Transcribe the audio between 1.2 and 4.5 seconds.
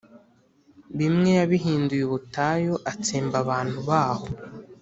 yabihinduye ubutayu, atsemba abantu baho,